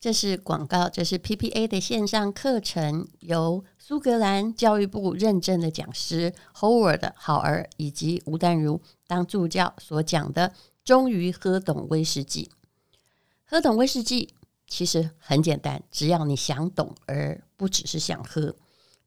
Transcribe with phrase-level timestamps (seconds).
[0.00, 10.52] 这是广告，这是 PPA 的线上课程，由苏格兰教育部认证的讲师 Howard 好儿以及吴淡如当助教所讲的。
[10.84, 12.48] 终于喝懂威士忌，
[13.44, 14.32] 喝懂威士忌
[14.66, 18.54] 其实很简单，只要你想懂，而不只是想喝。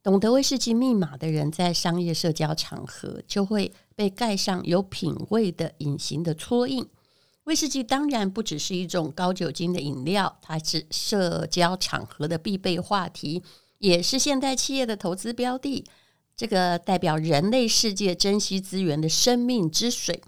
[0.03, 6.87] 懂得威士忌密码的人，在商业社交场合就会被盖上有品味的隐形的戳印。
[7.51, 13.43] 威士忌当然不只是一种高酒精的饮料，它是社交场合的必备话题，
[13.79, 15.83] 也是现代企业的投资标的。
[16.37, 20.23] 这个代表人类世界珍惜资源的生命之水，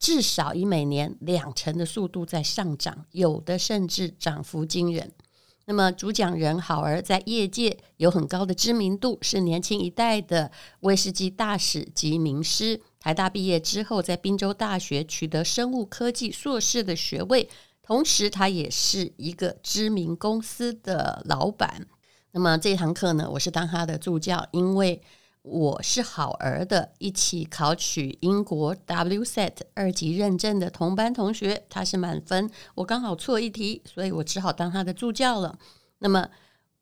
[0.00, 5.12] 至少以每年两成的速度在上涨，有的甚至涨幅惊人。
[5.66, 12.80] 那么主讲人好儿在业界有很高的知名度，是年轻一代的威士忌大使及名师。
[12.98, 17.48] 台大毕业之后，在宾州大学取得生物科技硕士的学位，
[17.82, 21.86] 同时他也是一个知名公司的老板。
[22.32, 25.00] 那么这堂课呢，我是当他的助教，因为
[25.42, 35.58] 我是好儿的一起考取英国 WSET 二级认证的同班同学，他是满分，我刚好错一题，所以我只好当他的助教了。
[35.98, 36.28] 那么。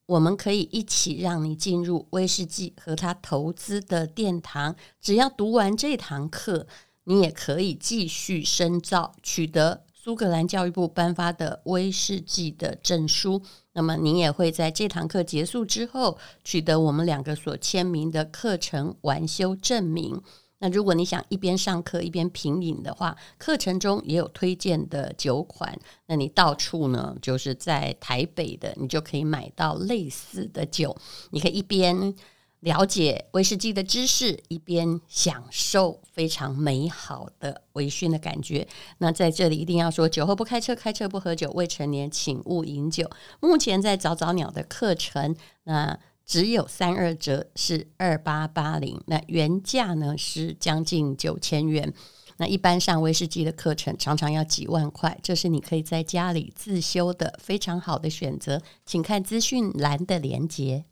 [0.07, 4.77] 我们可以一起让你进入威士忌和他投资的殿堂。
[5.01, 6.67] 只要读完这堂课，
[7.05, 13.43] 你也可以继续深造，取得苏格兰教育部颁发的威士忌的证书。
[13.73, 20.23] 那么，你也会在这堂课结束之后，取得我们两个所签名的课程完修证明。
[20.65, 25.79] 那如果你想一边上课一边品饮的话，课程中也有推荐的酒款。
[26.07, 30.97] 那你到处呢，就是在台北的，你就可以买到类似的酒。
[31.33, 32.15] 你可以一边
[32.61, 38.67] 了解威士忌的知识，一边享受非常美好的微醺的感觉。
[38.97, 43.11] 那在这里一定要说：酒后不开车，开车不喝酒，未成年请勿饮酒。
[43.39, 45.99] 目前在早早鸟的课程，那。
[46.25, 49.01] 只有三二折，是二八八零。
[49.07, 51.93] 那原价呢是将近九千元。
[52.37, 58.61] 那一般上威士忌的课程常常要几万块，这是你可以在家里自修的非常好的选择。
[58.85, 60.85] 请看资讯栏的连接。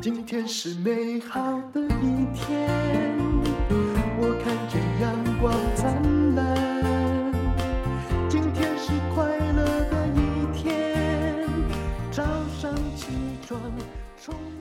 [0.00, 3.07] 今天是美好的一天，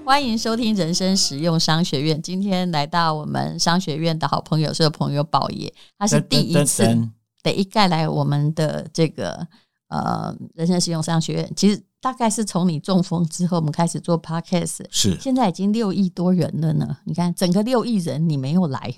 [0.08, 2.22] 欢迎收听人生实用商学院。
[2.22, 5.70] 今天来到我们商学院的好朋友是个朋友宝爷，
[6.00, 7.10] 他是第一次
[7.44, 9.46] 第一概来我们的这个
[9.90, 11.52] 呃人生实用商学院。
[11.58, 16.96] 其实大概是从你中风之后，我们开始做 podcast，是现在已经六亿多人了呢。
[17.04, 18.90] 你看整个六亿人，你没有来，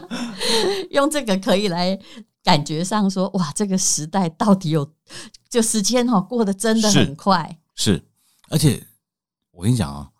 [0.90, 1.98] 用这个可以来
[2.44, 4.86] 感觉上说，哇，这个时代到底有
[5.48, 8.04] 就时间哈过得真的很快，是，是
[8.50, 8.78] 而且。
[9.60, 10.10] 我跟你讲啊，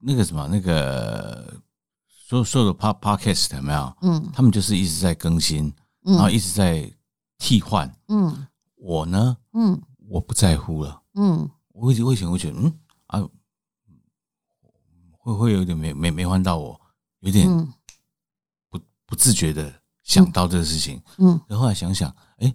[0.00, 1.62] 那个什么，那个
[2.08, 3.96] 所有所有的 podcast 有没有？
[4.02, 6.92] 嗯，他们就是一直在更新，嗯、然后一直在
[7.38, 7.88] 替换。
[8.08, 11.00] 嗯，我呢，嗯，我不在乎了。
[11.14, 13.22] 嗯，我以我以前会觉得，嗯啊，
[15.12, 16.80] 会会有点没没没换到我，
[17.20, 17.48] 有点
[18.68, 21.00] 不不自觉的想到这个事情。
[21.18, 22.52] 嗯，然后后来想想，哎，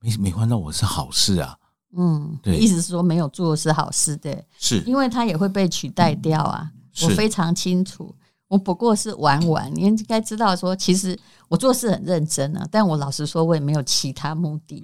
[0.00, 1.56] 没没换到我是好事啊。
[1.96, 6.70] 嗯，对，意思是说没有做是好事的，是因为它也会被取代掉啊。
[7.02, 8.14] 我非常清楚，
[8.48, 9.70] 我不过是玩玩。
[9.74, 11.18] 你应该知道说，其实
[11.48, 14.82] 我做事很认真啊，但我老实说，我也没有其他目的。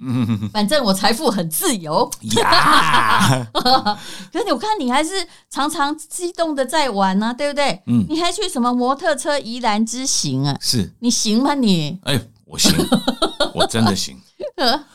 [0.51, 2.07] 反正我财富很自由。
[2.35, 3.43] 呀，
[4.31, 5.11] 可是我看你还是
[5.49, 7.81] 常常激动的在玩啊，对不对？
[7.87, 10.55] 嗯，你还去什么摩托车宜兰之行啊？
[10.61, 11.99] 是你行吗你？
[12.03, 12.21] 哎，
[12.53, 12.71] 我行，
[13.55, 14.15] 我真的行。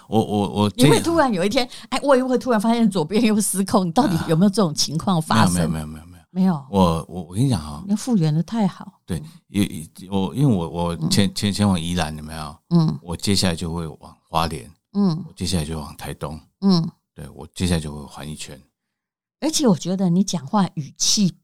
[0.08, 5.54] 我 我我，你会突然有一天，哎，我也会突然发现左边又失控，你到底有没有这种情况发生？
[5.54, 6.64] 没有没有没有没有没有。
[6.70, 9.00] 我我我跟你讲哈，你复原的太好。
[9.04, 12.56] 对，因我因为我我前前前往宜兰有没有？
[12.70, 18.60] 嗯，我接下来就会往花莲，嗯，我接下来就往台东，嗯，对我接下来就会环一圈。
[19.40, 21.34] 而且我觉得你讲话语气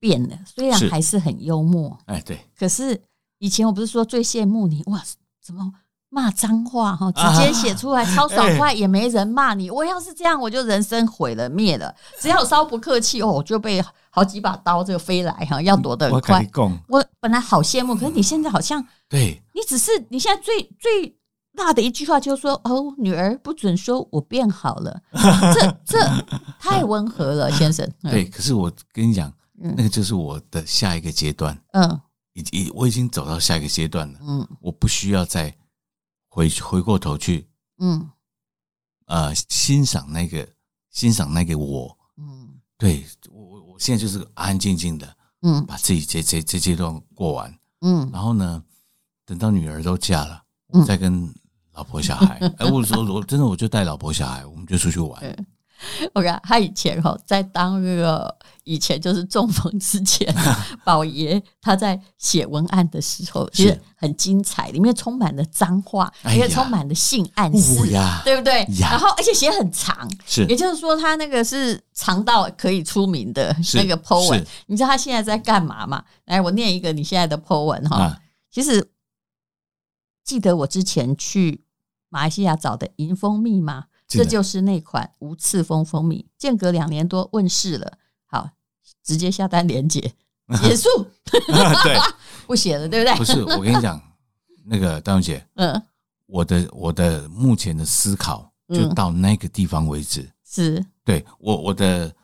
[0.00, 3.02] 变了，虽然还是很幽默，哎对，可是
[3.38, 5.02] 以前我不是说最羡慕你哇，
[5.42, 5.72] 怎么？
[6.14, 9.70] 骂脏话哈，直接写出来超爽快，也没人骂你。
[9.70, 11.94] 我要是这样，我就人生毁了灭了。
[12.20, 16.46] 只要稍不客气哦，就被好几把刀这个飞来哈，要躲得很快。
[16.88, 21.16] 我本来好羡慕，可是你现在好像 对，你只是你现在最最
[21.52, 25.00] 辣的一句话就是说哦，女儿不准说我变好了，
[25.54, 25.98] 这这
[26.60, 27.90] 太温和了，先生。
[28.02, 31.58] 对，可是我跟你讲，那个就是我的下一个阶段。
[31.72, 31.98] 嗯，
[32.34, 34.18] 已已我已经走到下一个阶段了。
[34.22, 35.54] 嗯，我不需要再。
[36.34, 37.46] 回回过头去，
[37.76, 38.08] 嗯，
[39.04, 40.48] 呃，欣赏那个
[40.88, 48.64] 欣赏那个我，嗯，对我我我现在就是安安静静的，嗯，把自己这这这阶段过完，嗯，然后呢，
[49.26, 51.30] 等到女儿都嫁了，我再跟
[51.72, 55.46] 老婆小孩，哎，我说我真的我就带老婆小孩，我们就出去玩。
[56.14, 58.34] 我看他以前哈在当那个
[58.64, 60.32] 以前就是中风之前，
[60.84, 67.76] 宝爷他在写文案的时候其实很精彩，里面充满了脏话，里面充满了性暗示，
[68.24, 68.66] 对不对？
[68.80, 74.46] 然后而且写很长，是也就是说他那个是长到可以出名的那个 po 文。
[74.66, 76.04] 你知道他现在在干嘛吗？
[76.26, 78.20] 来，我念一个你现在的 po 文哈。
[78.50, 78.90] 其实
[80.24, 81.64] 记得我之前去
[82.08, 83.86] 马来西亚找的迎风密码。
[84.18, 87.98] 这就是那款无刺蜂蜂蜜，间隔两年多问世了。
[88.26, 88.50] 好，
[89.02, 90.00] 直接下单连结
[90.62, 90.88] 结束。
[91.24, 91.96] 对，
[92.46, 93.16] 不写了，对不对？
[93.18, 94.00] 不是，我跟你讲，
[94.64, 95.82] 那个丹如姐，嗯，
[96.26, 100.22] 我的我的目前的思考就到那个地方为止。
[100.22, 102.14] 嗯、是，对我我的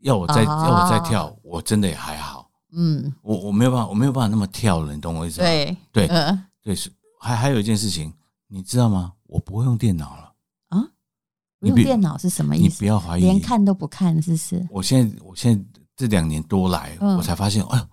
[0.00, 2.50] 要我再要我再跳，我真的也还好。
[2.76, 5.46] 嗯，我我没有办法，我没有办法那么跳了，你懂我意思吗？
[5.46, 6.90] 对对，嗯，对是。
[7.20, 8.12] 还还有一件事情，
[8.48, 9.12] 你知道吗？
[9.24, 10.33] 我不会用电脑了。
[11.64, 12.74] 用电脑是什么意思？
[12.74, 14.66] 你不要怀疑，连看都不看，是不是？
[14.70, 15.64] 我现在，我现在
[15.96, 17.84] 这两年多来，我才发现，哎呦，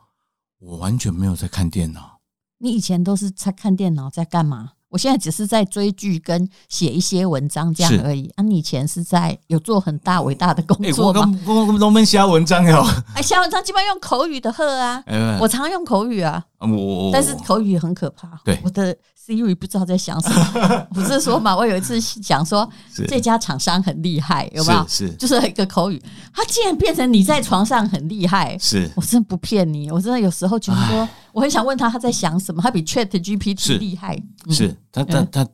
[0.59, 2.19] 我完全没有在看电脑。
[2.59, 4.71] 你以前都是在看电脑，在干嘛？
[4.89, 8.27] 我现在只是在追剧跟写一些文章这样而已。
[8.35, 11.39] 啊，你以前是在有做很大伟大的工作吗？
[11.45, 12.85] 我我我都没写文章哟。
[13.15, 15.01] 哎，写文章基本上用口语的喝啊。
[15.39, 16.45] 我常用口语啊。
[16.61, 18.39] 我但是口语很可怕。
[18.43, 18.95] 对，我的。
[19.23, 21.55] Siri 不知道在想什么， 不是说嘛？
[21.55, 22.67] 我有一次讲说
[23.07, 24.83] 这家厂商很厉害，有没有？
[24.87, 26.01] 是，就是一个口语，
[26.33, 28.57] 它竟然变成你在床上很厉害。
[28.57, 34.19] 是，我真的不骗你，我真的有时候觉得说，我很想问他他在想什么，他比 Chat GPT 厉害。
[34.49, 35.47] 是他他他，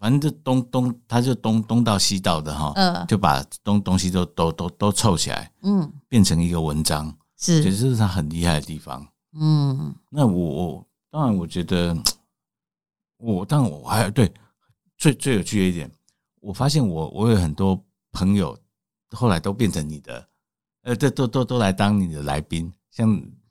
[0.00, 9.06] 反正就东东，他就东东到西到的哈，就把东东西都都都都凑起来，嗯，变成一个文章，是，这是他很厉害的地方。
[9.34, 11.96] 嗯，那我我当然我觉得。
[13.24, 14.28] 我，但我还对
[14.98, 15.88] 最最有趣的一点，
[16.40, 17.80] 我发现我我有很多
[18.10, 18.58] 朋友
[19.10, 20.28] 后来都变成你的，
[20.82, 23.08] 呃，都都都都来当你的来宾，像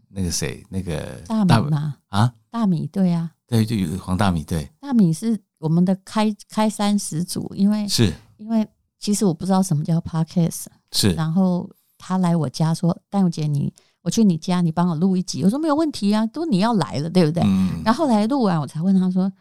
[0.10, 1.95] 那个谁，那个大米嘛？
[2.10, 8.68] 啊，大米对啊，对，就有黄大米对，大米是我们的开开山始祖，因为是因为
[9.00, 13.74] 其实我不知道什么叫 podcast，是，然后他来我家说，丹如姐你。
[14.01, 17.44] 我去你家，你帮我录一集，我说没有问题啊，都你要来了，对不对？
[17.45, 19.31] 嗯、然后后来录完，我才问他说。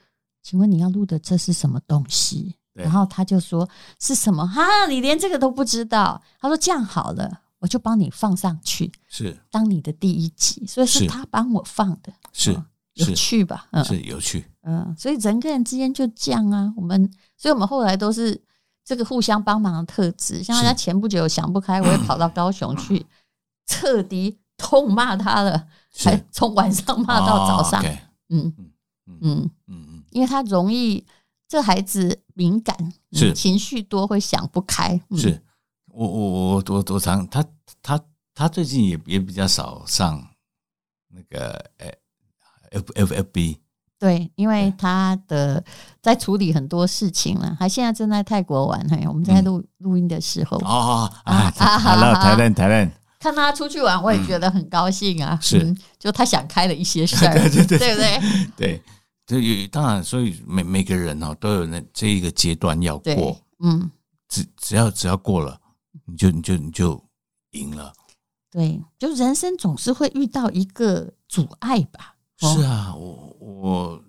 [0.43, 2.57] 请问你要录的这是什么东西？
[2.73, 3.69] 然后他就说
[3.99, 4.47] 是什么？
[4.47, 6.19] 哈，你连这个都不知道。
[6.41, 12.59] 他说这样好了，我就帮你放上去，是当你的第一集，所以是他帮我放的，是
[12.95, 13.67] 有趣吧？
[13.73, 16.73] 嗯，是有趣，嗯，所以人跟人之间就这样啊。
[16.75, 18.41] 我们，所以我们后来都是
[18.83, 20.43] 这个互相帮忙的特质。
[20.43, 23.05] 像他前不久想不开，我也跑到高雄去，
[23.69, 25.67] 彻底痛骂他了，
[26.05, 27.83] 还从晚上骂到早上。
[28.29, 28.71] 嗯嗯
[29.23, 30.05] 嗯嗯。
[30.11, 31.05] 因为他容易，
[31.49, 32.77] 这孩子敏感，
[33.13, 35.01] 是情绪多，会想不开。
[35.17, 35.43] 是
[35.87, 37.45] 我我我我我常他
[37.83, 37.99] 他
[38.35, 40.23] 他最近也也比较少上
[41.09, 41.89] 那个呃
[42.73, 43.59] F F F B。
[43.99, 45.63] 对，因为他的
[46.01, 48.85] 在处理很多事情了，他现在正在泰国玩。
[48.89, 55.39] 嘿，我们在录录音的时候，哦啊，好了，台湾台湾，看他出去玩，我也觉得很高兴啊。
[55.41, 58.21] 是，就他想开了一些事儿， 对对对，对不对？
[58.57, 58.83] 对。
[59.29, 63.89] 所以当然，所以每每个人哦都有那这一个阶段要过，嗯，
[64.29, 65.57] 只只要只要过了，
[66.07, 67.01] 你就你就你就
[67.53, 67.93] 赢了。
[68.51, 72.17] 对，就人生总是会遇到一个阻碍吧。
[72.39, 74.03] 是啊，我我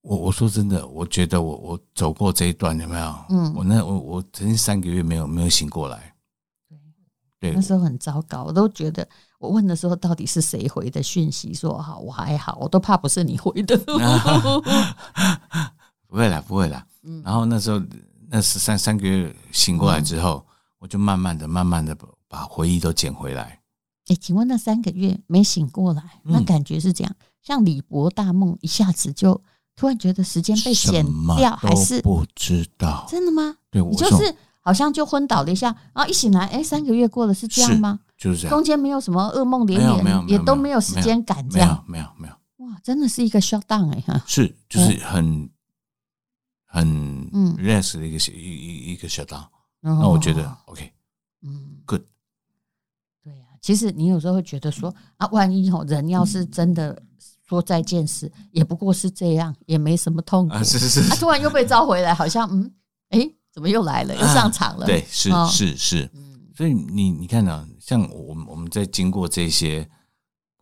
[0.00, 3.14] 我我说真的，我觉得我我走过这一段有没有？
[3.28, 6.12] 嗯，我那我我曾经三个月没有没有醒过来。
[7.50, 9.06] 对，那时候很糟糕，我都觉得。
[9.38, 11.52] 我问的时候，到底是谁回的讯息？
[11.52, 13.76] 说好，我还好，我都怕不是你回的。
[16.08, 16.86] 不会啦，不会啦。
[17.22, 17.78] 然后那时候，
[18.28, 20.42] 那十三三个月醒过来之后，
[20.78, 21.94] 我就慢慢的、慢慢的
[22.28, 23.60] 把回忆都捡回来。
[24.06, 27.14] 哎，请问那三个月没醒过来，那感觉是这样？
[27.42, 29.38] 像李博大梦，一下子就
[29.76, 31.04] 突然觉得时间被剪
[31.36, 33.04] 掉，还是不知道？
[33.06, 33.54] 真的吗？
[33.70, 34.34] 对，我就是
[34.66, 38.00] 好像就昏倒了一下，然后一醒来，哎，三个月过了，是这样吗？
[38.18, 41.84] 就是这样，中间没有什么噩梦连连，也都没有时间感，这样。
[41.86, 42.34] 没有没有
[42.66, 45.48] 哇，真的是一个 shutdown 哎哈，是就是很
[46.64, 47.54] 很嗯。
[47.58, 49.46] rest 的一个一一一个 shutdown，
[49.80, 50.92] 那我觉得 OK，
[51.42, 52.02] 嗯，good，
[53.22, 57.00] 对呀，其实你有时候会觉得说啊，万一吼人要是真的
[57.48, 60.54] 说再见时，也不过是这样，也没什么痛苦。
[60.56, 62.74] 啊，是是是，他突然又被召回来，好像嗯，
[63.10, 64.14] 哎，怎么又来了？
[64.14, 64.84] 又上场了？
[64.84, 66.10] 啊、对，是是是。
[66.54, 67.68] 所以你你看呢、啊？
[67.80, 69.88] 像我们我们在经过这些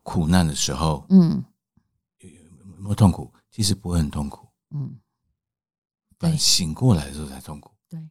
[0.04, 1.44] 苦难的时候，嗯，
[2.20, 3.34] 有没有痛苦？
[3.50, 4.96] 其实不会很痛苦，嗯，
[6.18, 8.08] 对，醒过来的时候才痛苦，对，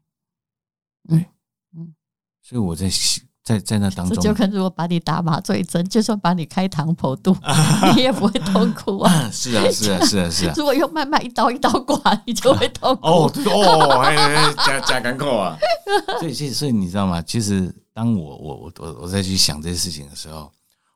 [1.07, 1.29] 对，
[1.77, 1.95] 嗯，
[2.41, 3.23] 所以我在醒。
[3.43, 7.35] 在在那当中，就跟如果把你打麻醉针，就算把你开膛破肚，
[7.95, 9.11] 你也不会痛苦啊。
[9.31, 10.53] 是啊，是啊，是啊，是啊。
[10.55, 13.01] 如果用慢慢一刀一刀刮，你就会痛苦。
[13.05, 15.57] 哦哦，哎哎，加加干扣啊！
[16.19, 17.21] 所以，所以，所以你知道吗？
[17.21, 20.49] 其实，当我我我我我再去想这些事情的时候，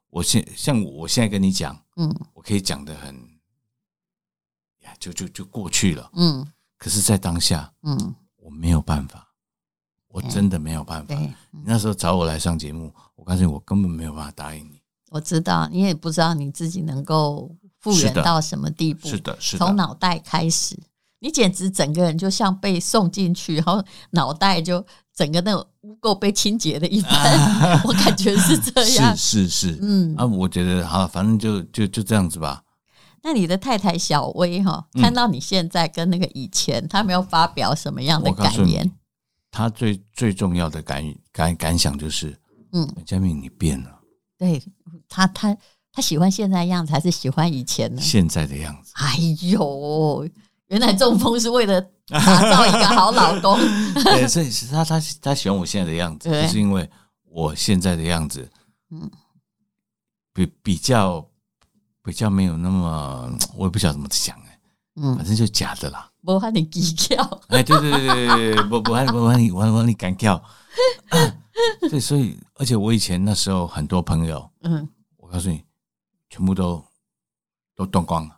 [0.09, 3.13] 我现像我现在跟你讲，嗯，我可以讲的很，
[4.85, 6.47] 呀，就就就过去了，嗯。
[6.77, 9.26] 可是，在当下，嗯，我没有办法。
[10.17, 11.13] 我真的没有办法。
[11.15, 11.31] 你
[11.63, 14.81] 那时候找我来上节目，我告诉你，我根本没有办法答应你。
[15.11, 19.07] 我知道，你也不知道你自己能够复原到什么地步。
[19.07, 19.65] 是的，是的。
[19.65, 20.75] 从脑袋开始，
[21.19, 24.83] 你简直整个人就像被送进去，然后脑袋就
[25.15, 27.81] 整个那种污垢被清洁的一般。
[27.85, 29.15] 我感觉是这样。
[29.15, 32.63] 是是是，嗯啊，我觉得好，反正就就就这样子吧。
[33.23, 38.89] 那你的太太小薇哈，看到你现在跟那个以前，他没有发表什么样的感言？
[39.57, 42.37] 他最最重要的感感感想就是，
[42.73, 43.99] 嗯，佳敏你变了。
[44.37, 44.61] 对
[45.09, 45.57] 他，他
[45.91, 47.99] 他喜欢现在样子，还是喜欢以前呢？
[47.99, 48.91] 现在的样子。
[48.97, 49.17] 哎
[49.49, 50.29] 呦，
[50.67, 53.57] 原来中风是为了打造一个好老公。
[54.03, 56.87] 对，所以是他他他喜欢我现在的样子，对就是因为
[57.23, 58.47] 我现在的样子，
[58.91, 59.09] 嗯，
[60.33, 61.27] 比比较
[62.03, 64.59] 比较没有那么，我也不晓得怎么讲哎，
[64.97, 66.07] 嗯，反正就假的啦。
[66.33, 70.43] 不喊你低调，哎，对对对对对，不不喊不喊你，我我你敢跳，
[71.89, 75.63] 对，所以而且我以前那时候很多朋友，嗯，我告诉你，
[76.29, 76.83] 全部都
[77.77, 78.35] 都断光了，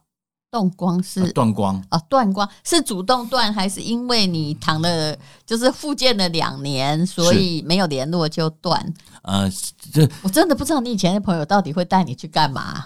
[0.51, 1.31] 断光是？
[1.31, 1.83] 断光。
[1.89, 2.47] 啊，断光。
[2.63, 8.93] 是主动断还是因为你躺了就是复健了两年，所以没有联络就断？
[9.23, 9.49] 呃，
[9.91, 12.85] 这我真的不知道你以前的朋友到底会带你去干嘛。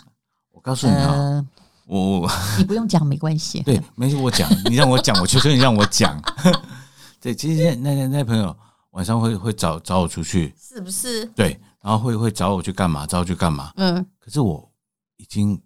[0.54, 1.46] 我告诉你啊。
[1.86, 6.22] 我我你不用讲没关系，对，没事我讲，你让我讲，我就说你让我讲。
[7.20, 8.56] 对，其实那那那朋友
[8.92, 11.26] 晚上会会找找我出去，是不是？
[11.28, 13.06] 对，然后会会找我去干嘛？
[13.08, 13.72] 找我去干嘛？
[13.78, 14.70] 嗯，可是我
[15.18, 15.60] 已经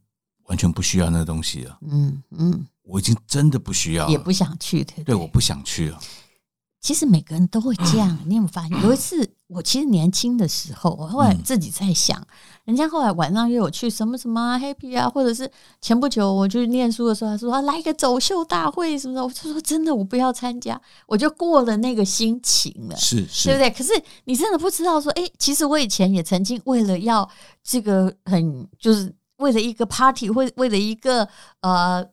[0.43, 1.77] 完全不需要那个东西了。
[1.89, 5.03] 嗯嗯，我已经真的不需要，也不想去的。
[5.03, 5.99] 对，我不想去了。
[6.79, 8.81] 其实每个人都会这样，你有没有发现？
[8.81, 12.25] 有一次，我其实年轻的时候，我后来自己在想，
[12.65, 23.69] 人家后来晚上约我去什么什么 happy 啊，或者是前不久我去念书的时候，他说啊来一个走秀大会什么的，我就说真的，我不要参加，我就过了那个心情了，是是，对不对？
[23.71, 23.91] 可是
[24.25, 27.27] 你真的不知道说，哎，其实我以前也曾经为了要
[27.63, 31.27] 这个很，就是为了一个 party，为为了一个
[31.61, 32.07] 呃。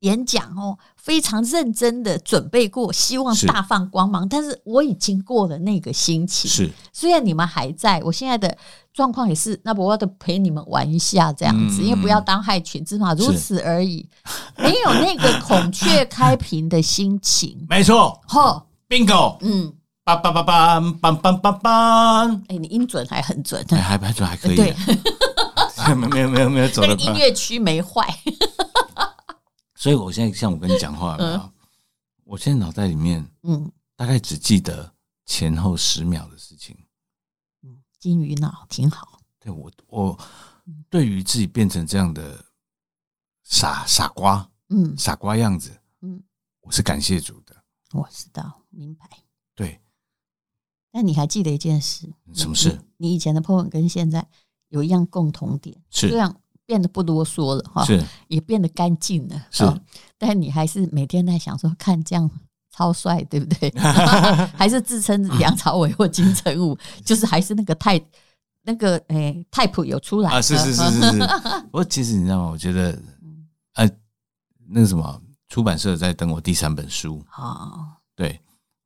[0.00, 4.22] 演讲哦，非常认真的准备过，希望大放光芒。
[4.22, 6.48] 是，但是我已经过了那个心情。
[6.48, 8.56] 是，虽然你们还在，我现在的
[8.92, 14.08] 状况也是，那我要陪你们玩一下这样子，嗯、因为不要当害群之马，如此而已。
[14.56, 17.58] 是没有那个孔雀开屏的心情。
[17.68, 19.72] 没错，嚯，bingo，嗯，
[20.04, 22.40] 梆梆梆梆梆梆梆梆。
[22.48, 24.56] 哎，你音准还很准，还还还准，还可以。
[24.56, 24.76] 对，
[25.96, 26.94] 没有没有没有没有走的。
[26.94, 28.06] 音乐区没坏。
[29.78, 31.52] 所以，我现在像我跟你讲话有没有，嗯、
[32.24, 34.92] 我现在脑袋里面，嗯，大概只记得
[35.24, 36.76] 前后十秒的事情。
[37.62, 39.20] 嗯，金鱼脑挺好。
[39.38, 40.18] 对我，我
[40.90, 42.44] 对于自己变成这样的
[43.44, 45.70] 傻傻瓜，嗯，傻瓜样子，
[46.00, 46.20] 嗯，
[46.62, 47.54] 我是感谢主的。
[47.92, 49.08] 我知道，明白。
[49.54, 49.80] 对。
[50.90, 52.12] 但你还记得一件事？
[52.34, 52.70] 什么事？
[52.96, 54.28] 你，你以前的 po 文跟现在
[54.70, 56.40] 有一样共同点，是这样。
[56.68, 59.64] 变得不啰嗦了哈，是也变得干净了，是。
[60.18, 62.30] 但你还是每天在想说，看这样
[62.70, 63.70] 超帅，对不对？
[64.54, 67.98] 还是自称梁朝伟或金城武，就是还是那个太
[68.64, 70.42] 那个诶，type 有出来啊？
[70.42, 71.18] 是是是是是。
[71.72, 72.50] 不过其实你知道吗？
[72.50, 73.02] 我觉得，
[73.72, 73.88] 呃，
[74.68, 77.96] 那个什么出版社在等我第三本书啊。
[78.14, 78.38] 对，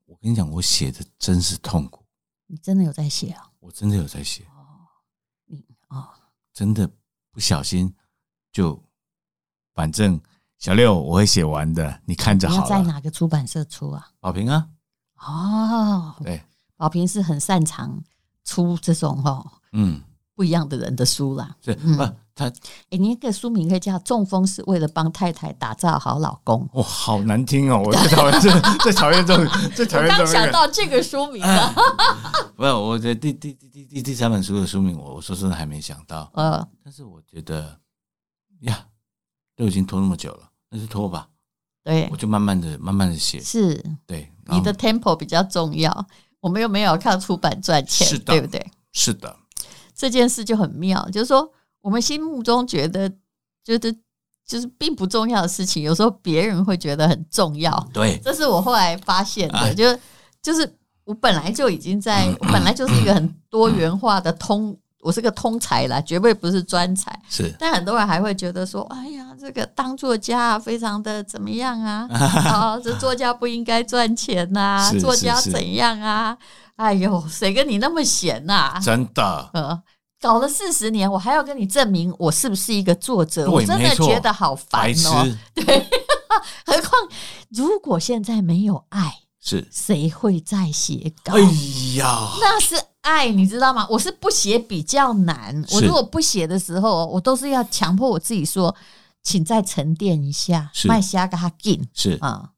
[0.05, 2.01] 我跟你讲，我写的真是痛苦。
[2.47, 3.43] 你真的有在写啊？
[3.59, 4.87] 我真的有在写哦。
[5.47, 6.07] 你哦，
[6.53, 6.89] 真的。
[7.33, 7.93] 不小心
[8.51, 8.81] 就，
[9.73, 10.21] 反正
[10.59, 12.55] 小六我会写完的，你看着好。
[12.55, 14.11] 你要在哪个出版社出啊？
[14.21, 14.69] 宝瓶啊。
[15.17, 16.41] 哦，对，
[16.77, 18.01] 宝瓶是很擅长
[18.43, 20.01] 出这种哦，嗯，
[20.35, 21.55] 不一样的人的书啦。
[21.61, 22.47] 是，啊，他，
[22.89, 26.67] 哎，你一个书名可以叫《中风是为了帮太太打造好老公》。
[26.77, 27.81] 哇，好难听哦！
[27.85, 30.25] 我最讨厌这， 最讨厌这种，最讨厌这种。
[30.25, 31.73] 我刚想到这个书名了。
[32.55, 36.31] 不是，我觉得第第第第第第三本书的书名，我我说真的还没想到。
[36.33, 37.77] 呃，但是我觉得
[38.61, 38.87] 呀，
[39.55, 41.27] 都已经拖那么久了，那就拖吧。
[41.83, 43.41] 对，我就慢慢的、慢慢的写。
[43.41, 46.07] 是，对，你的 tempo 比较重要。
[46.39, 48.71] 我们又没有靠出版赚钱，是的，对不对？
[48.91, 49.35] 是的，
[49.95, 51.49] 这件事就很妙，就是说，
[51.81, 53.09] 我们心目中觉得
[53.63, 53.93] 觉得
[54.47, 57.87] 就是并不重要的事情，有时候别人会觉得很重要。
[57.93, 59.99] 对，这是我后来发现的，就是
[60.41, 64.77] 就是我本来就已经在，我本来就是一个很多元化的通。
[65.05, 67.11] 我是个通才啦，绝对不是专才。
[67.27, 72.07] 是，但很多人还会觉得说：“哎呀，这个当作家非常的怎么样啊？
[72.09, 74.91] 啊， 这作家不应该赚钱呐、啊？
[75.01, 76.37] 作家怎样啊？
[76.75, 78.79] 哎呦，谁跟你那么闲呐、啊？
[78.79, 79.81] 真的，呃，
[80.19, 83.49] 搞了四十年，我还要跟你证明我是不是一个作者？
[83.49, 85.37] 我真的觉得好烦哦。
[85.55, 85.87] 对，
[86.65, 86.91] 何况
[87.49, 91.33] 如果现在没有爱，是谁会再写稿？
[91.35, 91.41] 哎
[91.97, 92.75] 呀，那是。
[93.03, 93.85] 爱你知道吗？
[93.89, 95.61] 我是不写比较难。
[95.73, 98.73] 我如果不写的时候，我都是要强迫我自己说，
[99.21, 101.85] 请再沉淀一下，慢下个哈劲。
[101.93, 102.51] 是啊，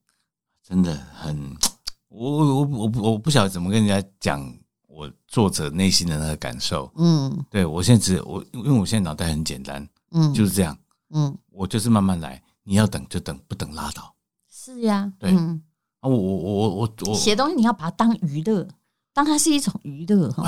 [0.63, 1.57] 真的很，
[2.09, 4.53] 我我我我不晓得怎么跟人家讲
[4.87, 6.91] 我作者内心的那个感受。
[6.95, 10.77] 嗯，对我现在只我因为我现在脑袋很简单，嗯，就是这样，
[11.09, 14.13] 嗯，我就是慢慢来，你要等就等，不等拉倒。
[14.49, 15.59] 是呀，对啊，
[16.01, 18.67] 我我我我我写东西你要把它当娱乐。
[19.13, 20.43] 当它是一种娱乐哈，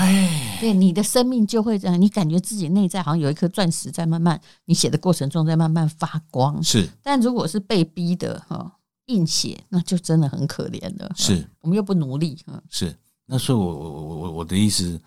[0.59, 6.61] 对你的生命就会这样，你感觉自己内在好像有一颗钻石在慢慢，你写的过程中在慢慢发光。
[6.61, 8.69] 是，但如果是被逼的哈，
[9.07, 11.11] 硬写，那就真的很可怜了。
[11.15, 12.41] 是，我们又不努力。
[12.69, 15.01] 是，那所以我我我我我的意思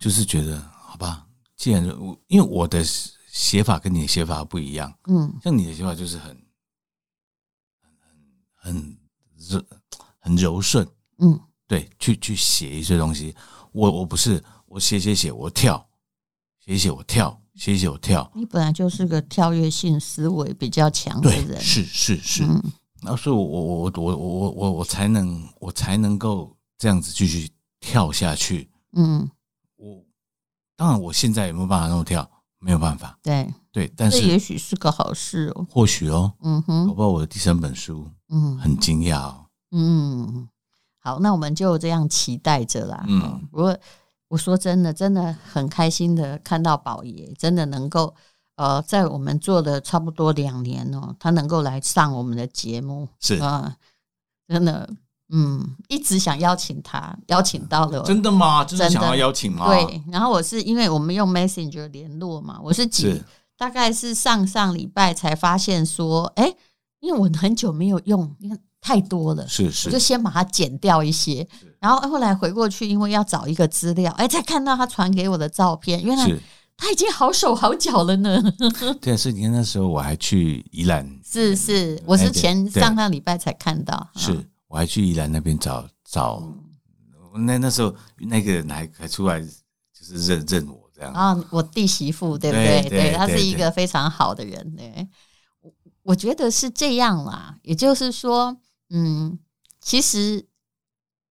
[0.00, 1.26] 就是觉得，好吧，
[1.56, 2.82] 既然我因为我的
[3.30, 6.30] 写法跟你的写法不一样，嗯，像你的写法就是很
[7.80, 7.90] 很
[8.54, 8.72] 很
[9.36, 9.64] 很柔
[10.18, 10.88] 很柔顺，
[11.18, 11.38] 嗯。
[11.66, 13.36] 对，去去写一些东西，
[13.72, 15.86] 我我不是我写写写我跳，
[16.64, 18.32] 写写我跳，写写我跳。
[18.34, 22.42] 你本来就是个跳跃性思维比较强的人，对，是是是。
[22.42, 27.50] 嗯、然后所以我我我我我我我才能我才能够这样子继续
[27.80, 28.70] 跳下去。
[28.92, 29.30] 嗯，
[29.76, 30.02] 我
[30.76, 32.28] 当然我现在有没有办法那么跳？
[32.60, 33.16] 没有办法。
[33.22, 35.66] 对对，但是也许是个好事哦。
[35.70, 40.48] 或许哦，嗯哼，包括我的第三本书，嗯，很惊讶哦，嗯。
[41.00, 43.04] 好，那我们就这样期待着啦。
[43.06, 43.78] 嗯，不过
[44.26, 48.14] 我说真的，真的很开心的看到宝爷真的能够
[48.58, 53.74] 呃，在我们做的差不多两年哦，他能够来上我们的节目，是啊，
[54.46, 54.90] 真的，
[55.30, 58.64] 嗯，一直想邀请他，邀请到了，真的吗？
[58.64, 59.66] 真的想要邀请吗？
[59.68, 63.24] 对，然后我是因为我们用 Messenger 联络嘛，我是几是
[63.56, 66.52] 大概是上上礼拜才发现说，哎，
[67.00, 68.58] 因为我很久没有用，你看。
[68.80, 71.46] 太多了，是是，我就先把它剪掉一些，
[71.80, 76.24] 然后后来回过去，因为要找一个资料，哎，才看到他传给我的照片，原来
[76.78, 78.42] 他已经好手好脚了呢。
[79.02, 86.42] 对，所以你看那时候我还去宜兰，是是，我是前上个礼拜才看到，是我还去宜兰那边找找，
[87.34, 89.48] 那那时候那个人还还出来就
[90.02, 92.88] 是认认我这样啊，我弟媳妇对不对？
[92.88, 95.06] 对，他是一个非常好的人，对，
[95.60, 95.72] 我
[96.04, 98.56] 我觉得是这样啦，也就是说。
[98.90, 99.38] 嗯，
[99.82, 100.46] 其实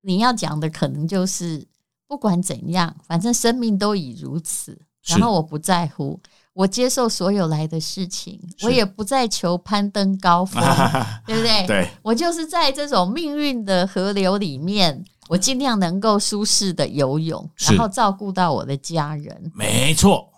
[0.02, 1.68] 你要讲的可能就是，
[2.06, 6.20] 不管怎样，反正生命都已如此，然后我不在乎，
[6.54, 10.62] 我接受所有来的事情，我也不再求攀登高峰，
[11.26, 11.68] 对不对？
[11.68, 19.52] 对，我就是在这种命运的河流里面，我尽量能够舒适的游泳，然后照顾到我的家人。
[19.56, 20.30] 没错，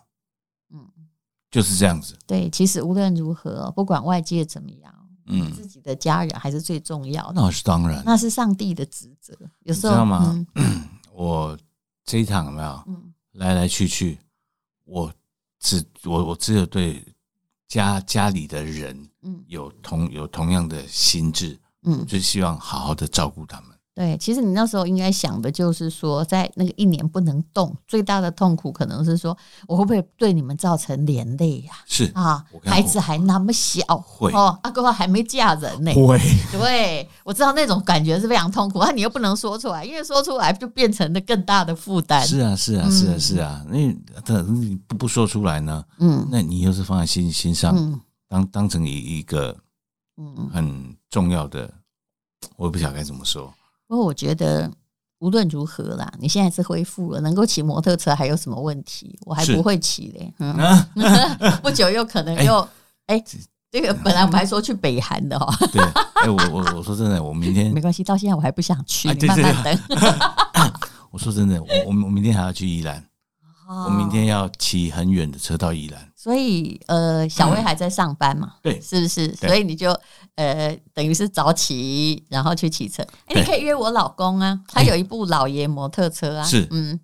[0.73, 0.79] 嗯，
[1.49, 2.15] 就是这样子。
[2.27, 4.93] 对，其实无论如何，不管外界怎么样。
[5.31, 7.33] 嗯，自己的家人还是最重要的。
[7.35, 9.37] 那是当然，那是上帝的职责。
[9.61, 10.43] 有时候，知道吗？
[10.55, 11.55] 嗯、 我
[12.03, 12.83] 这一趟有没有？
[12.87, 14.17] 嗯、来来去去，
[14.89, 15.13] 我
[15.59, 17.03] 只我我只有对
[17.67, 23.78] 家家里的人，嗯，有同有同样的心智，嗯，就希望好好的照顾他们。
[23.99, 31.73] 对，其实你那时候应该想的就是说，在那个一年不能动，最大的痛苦可能是说，我会不会对你们造成连累呀？
[31.85, 36.17] 是啊，孩子还那么小，会哦，阿哥还没嫁人呢，会，
[36.49, 42.25] 对，我知道那种感觉是非常痛苦，那你又不能说出来，因为说出来就变成了更大的负担。
[42.25, 43.77] 是啊，是啊，是啊，是啊，那
[44.43, 45.83] 你不不说出来呢？
[45.97, 49.53] 嗯，那你又是放在心心上，当当成一一个
[50.15, 51.69] 嗯很重要的，
[52.55, 53.53] 我也不晓得该怎么说。
[53.89, 54.71] 不过我觉得
[55.17, 59.17] 无论如何啦，你现在是恢复了，能够骑摩托车还有什么问题？
[59.25, 60.55] 我还不会骑嘞，嗯，
[61.63, 62.65] 不久又可能又
[63.07, 63.21] 哎，
[63.71, 65.81] 这个本来我们还说去北韩的哈，对，
[66.23, 69.79] 哎，我我我说真的，我明天 没关系，到现在我还不想去，你慢慢等。
[71.09, 73.03] 我说真的，我我我明天还要去宜兰，
[73.67, 78.55] 我明天要骑很远的车到宜兰，所以呃，小薇还在上班嘛？
[78.61, 79.33] 对，是不是？
[79.35, 79.97] 所以你就
[80.35, 83.01] 呃，等于是早起，然后去骑车。
[83.27, 86.99] 哎，你可以约我老公啊，他有一部老爷摩托车啊，是嗯。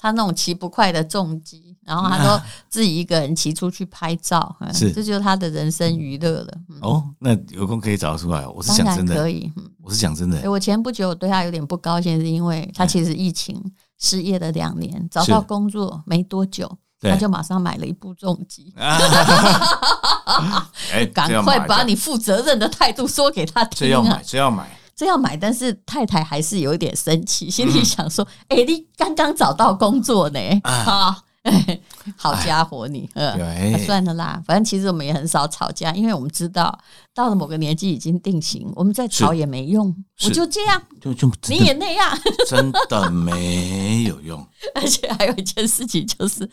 [0.00, 6.54] 他那种骑不快的重机，然后他说自己一个人骑出去拍照，是，这就是他的人生娱乐了。
[6.82, 8.46] 哦，那有空可以找出来。
[8.46, 9.52] 我是讲真的，可以。
[9.82, 10.48] 我是讲真的。
[10.48, 13.60] 我前不久我对他有点不高兴，是因为他其实疫情
[13.98, 18.72] 失业了两年，找到工作没多久，他就马上买了一部重机。
[20.92, 23.88] 哎，赶快把你负责任的态度说给他听啊！
[23.88, 24.78] 这要买，这要买。
[24.96, 31.16] 这要买，但是太太还是有一点生气，心里想说：“哎、嗯欸，你刚刚找到工作呢，啊，
[32.18, 33.30] 好家伙你，你呃，
[33.74, 36.76] 啊、算了啦，反正其实我们也很少吵架，因为我们知道
[37.14, 42.18] 到了某个年纪已经定型，我们再吵也没用，我就这样，就就你也那样，
[42.50, 44.44] 真的没有用。
[44.74, 46.48] 而且还有一件事情，就是我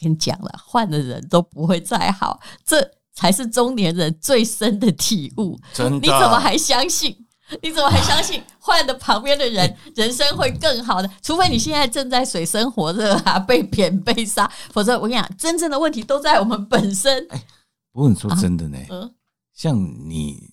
[0.00, 5.58] 跟你讲了，换的人都不会再好，这才是中年人最深的体悟。
[5.74, 7.24] 真的，你怎么还相信？”
[7.62, 11.08] 你怎么还相信 换的旁边的人人生会更好的？
[11.22, 17.26] 除非你现在正在水深火热啊，被贬被杀，否则我跟你讲，真正的问题都在我们本身。
[17.30, 17.42] 哎，
[17.90, 19.10] 不过你说真的呢，嗯，
[19.54, 20.50] 像你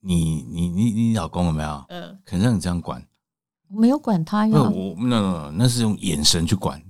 [0.00, 1.84] 你你你你老公有没有？
[1.90, 3.06] 嗯，肯让你这样管？
[3.68, 6.82] 没有管他呀，我那那那是用眼神去管。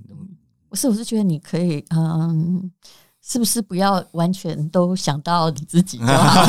[0.69, 2.71] 不是，我是觉得你可以，嗯。
[3.21, 6.47] 是不是不要完全都想到你自己就好？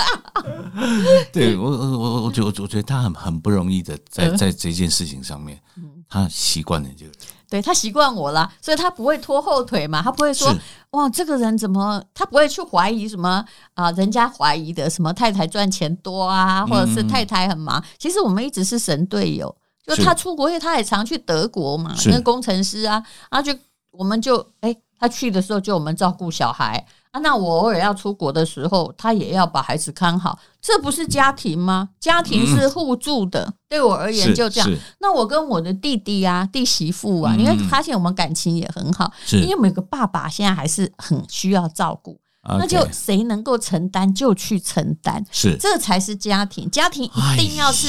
[1.30, 5.60] 对我，我我我觉得我觉得他很很不容易的，在在这件事情上面，
[6.08, 7.12] 他习惯了这个，
[7.50, 10.50] 对他习惯我了，所以他不会拖后腿嘛，他不会说
[10.92, 17.84] 哇，这个人怎么，他不会去怀疑什么啊，人家怀疑的什么太太赚钱多啊，或者是太太很忙。
[17.98, 19.54] 其实我们一直是神队友，
[19.96, 23.58] 就他出国，因为他也常去德国嘛，那工程师啊，然后就
[23.90, 24.76] 我们就哎。
[25.02, 26.76] 他去的时候就我们照顾小孩
[27.10, 31.88] 啊，那我偶尔要出国的时候，他也要把孩子看好，这不是家庭吗？
[31.98, 34.70] 家庭是互助的，嗯、对我而言就这样。
[34.98, 46.70] 那我跟我的弟弟啊、弟媳妇啊，你会发现我们感情也很好，因为每个爸爸现在还是很需要照顾，那就谁能够承担就去承担，是这才是家庭。
[46.70, 47.88] 家庭一定要是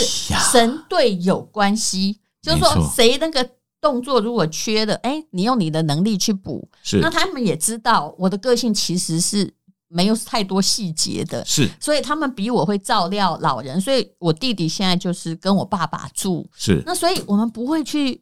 [0.52, 3.50] 神队友关系，就是说谁那个。
[3.82, 7.00] 动作如果缺了，哎，你用你的能力去补，是。
[7.00, 9.52] 那他们也知道我的个性其实是
[9.88, 11.68] 没有太多细节的，是。
[11.80, 16.84] 所以他们比我会照料老人，所以我弟弟现在就是跟我爸爸住，是。
[16.86, 18.22] 那所以我们不会去，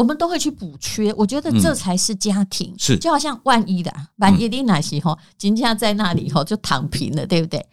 [0.00, 1.12] 我们都会去补缺。
[1.12, 2.98] 我觉得这才是家庭，是。
[2.98, 7.64] 就好像万一的，万一的那时候今天在那里以后就躺平了，对不对？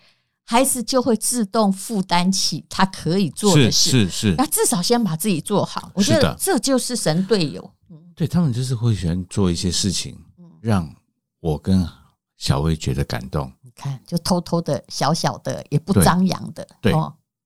[0.43, 5.89] 孩子就会自动负担起他可以做的事，是是，那至少先把自己做好。
[5.93, 7.71] 我觉得这就是神队友。
[8.13, 10.17] 对，他们就是会喜欢做一些事情，
[10.59, 10.89] 让
[11.39, 11.87] 我跟
[12.37, 13.49] 小薇觉得感动。
[13.61, 16.67] 你看，就偷偷的、小小的，也不张扬的。
[16.81, 16.93] 对，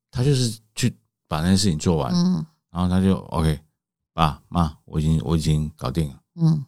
[0.10, 0.96] 他就是去
[1.28, 3.60] 把那些事情做完，嗯，然后他就 OK，
[4.14, 6.66] 爸妈，我已经我已经搞定了，嗯，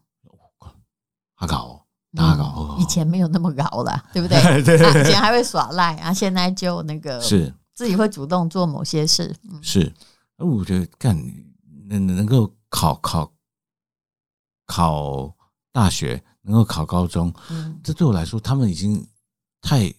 [1.36, 1.82] 他搞。
[2.16, 4.38] 大搞，以前没有那么搞了， 对不对？
[4.62, 4.64] 以
[5.10, 9.36] 前还会耍赖，然后现在就那个 是自己会主动做某些事。
[9.64, 9.92] 是，
[10.38, 11.18] 我觉得干
[11.88, 13.34] 能能够考考
[14.68, 15.36] 考
[15.72, 17.34] 大学，能够考高中，
[17.84, 19.08] 这对我来说，他们已经
[19.60, 19.92] 太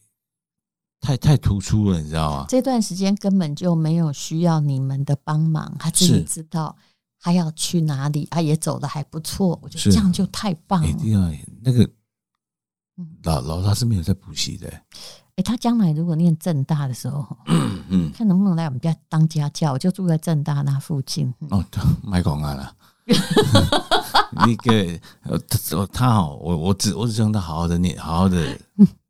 [1.00, 2.46] 太太突出了，你知道吗？
[2.48, 6.76] 这段时间根本就没有需要你们的帮忙，他自己知道
[7.24, 9.58] 他要去哪里，他也走的还不错。
[9.62, 10.87] 我觉得这样就太棒了。
[10.87, 11.88] 一定要那个。
[13.22, 14.68] 老老大是没有在补习的。
[15.37, 17.26] 哎，他将来如果念正大的时候，
[17.88, 21.32] 嗯，看能不能来我们家当家教，我就住在正大那附近。
[21.48, 21.64] 哦，
[22.04, 22.76] 卖广告了。
[24.32, 25.00] 那个，
[25.48, 28.60] 他他好，我我只我只希望他好好的念，好好的。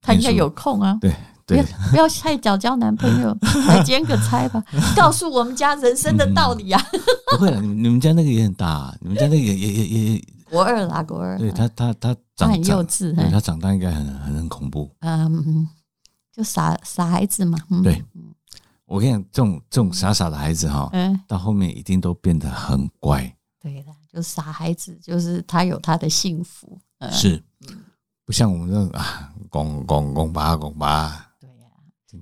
[0.01, 0.97] 他应该有空啊。
[1.01, 1.13] 对
[1.47, 3.37] 对，不要太早交男朋友，
[3.69, 4.63] 来兼个差吧，
[4.97, 6.83] 告诉我们家人生的道理啊。
[7.33, 10.25] 不会了，你你们家那个也很大，你们家那个也也也也。
[10.51, 11.37] 国二啦，国二。
[11.37, 14.89] 对他，他他长很幼稚，对他长大应该很很很恐怖。
[15.01, 15.69] 嗯，
[16.33, 17.59] 就傻傻孩子嘛。
[17.83, 18.05] 对，
[18.87, 23.21] 我跟你讲，这种这种傻傻的孩子哈，嗯，到后面一定都变得很乖。
[23.61, 26.79] 对的，就傻孩子，就是他有他的幸福。
[27.11, 27.43] 是，
[28.25, 31.24] 不像我们这种啊，拱拱拱吧拱吧。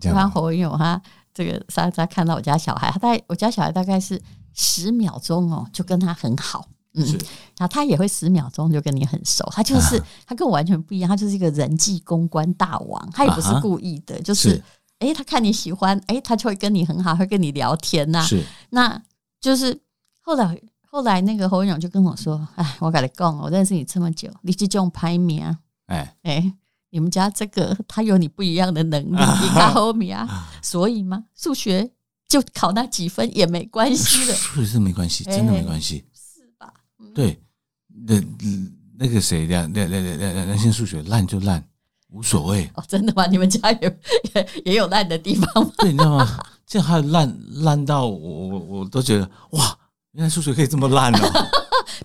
[0.00, 1.00] 对呀，就像侯文勇哈，
[1.34, 4.20] 这个莎莎看到我家小孩，他大概我家小孩大概是
[4.54, 6.66] 十秒钟哦，就跟他很好。
[6.94, 7.02] 嗯，
[7.56, 14.62] 然后他也会十秒钟就跟你很熟，他就是他跟我完全不一样，他就是一个人际公关大王，他也不是故意的，就是
[14.98, 18.22] 哎，他看你喜欢，哎，他就会跟你很好，会跟你聊天呐。
[18.22, 19.02] 是，那
[19.40, 19.80] 就是
[20.20, 26.14] 后来后来那个侯文勇就跟我说，哎，我跟你讲，我认识你这么久，你这种排名，哎。
[26.24, 26.52] 哎，
[26.92, 31.90] 你们家这个他有你不一样的能力，你看后面啊，所以嘛，数学
[32.28, 36.70] 就考那几分也没关系的，数学是没关系，真的没关系，是吧？
[37.14, 37.42] 对，
[38.06, 38.22] 那
[38.98, 41.66] 那个谁，两两两两两两性数学烂就烂，
[42.10, 43.26] 无所谓哦，真的吗？
[43.26, 43.98] 你们家也
[44.34, 45.72] 也 也有烂的地方吗？
[45.78, 46.44] 对，你知道吗？
[46.66, 49.78] 这样还烂烂到我我我都觉得哇，
[50.12, 51.48] 原来数学可以这么烂哦。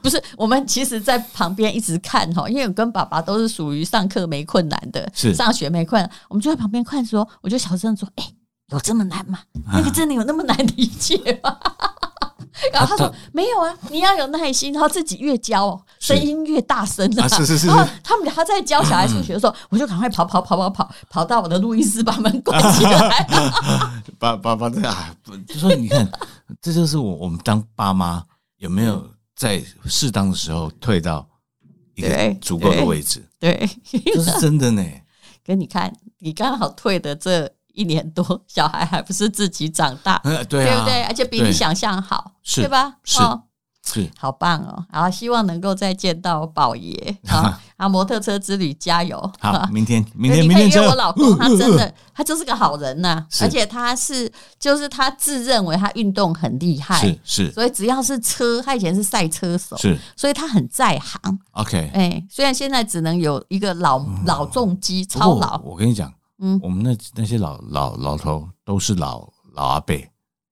[0.07, 8.35] 不是，我们其实，在旁边一直看哈，因为我跟爸爸都是属于上课没困难的，是上学没困难，我们就在旁边看说，我就小声说，哎、欸，
[8.69, 9.39] 有这么难吗？
[9.73, 11.57] 那个真的有那么难理解吗？
[12.71, 17.67] 然后他说没有啊，你要有耐心，然后自己越教，声音越大声啊，是是是。
[17.67, 23.27] 然后他们他在教小孩数学的时候，我就赶快跑跑跑跑跑跑到我的录音室，把门关起来，
[24.17, 25.13] 把把把这啊，
[25.45, 26.09] 就说你看，
[26.61, 28.23] 这就是我我们当爸妈
[28.59, 29.05] 有没有？
[29.37, 31.25] 在适当的时候退到
[31.93, 33.69] 一个足够的位置，对，
[34.13, 34.83] 这是真的呢。
[35.45, 41.03] 可你看，你刚好退的这一年多，小孩还不是自己长大，对，对不对？
[41.03, 42.97] 而且比你想象好，对吧？
[43.03, 43.19] 是。
[43.93, 44.85] 是，好棒哦！
[44.91, 46.93] 然后希望能够再见到宝爷
[47.29, 47.57] 啊！
[47.77, 49.17] 啊，摩托车之旅加油！
[49.39, 53.25] 好，明天，明天，明天约我老公，他真的，他就是个好人呐！
[53.41, 61.39] 而且他是，就是他自认为他运动很厉害，是是，所以只要是车，他以前是赛车手，是，所以他很在行。
[61.51, 69.95] OK，哎，虽然现在只能有一个老老重机超老，我跟你讲，嗯，我们那那些老老老头都是老老阿伯。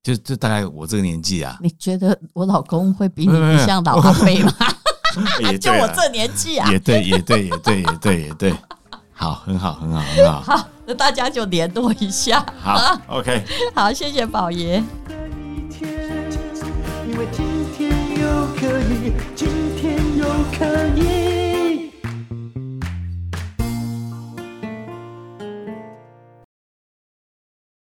[0.06, 4.54] 就就大概我这个年纪啊，你觉得我老公会比你不像老阿伯吗？
[5.60, 8.54] 就我这年纪啊，也对，也对，也对，也对，也对，
[9.12, 10.42] 好，很好，很好，很好。
[10.42, 12.46] 好，那大家就联络一下。
[12.62, 14.76] 好，OK，好，谢谢宝爷。
[17.08, 17.44] 因为今
[17.76, 17.90] 天
[18.22, 20.66] 又可以，今天又可
[20.96, 21.05] 以。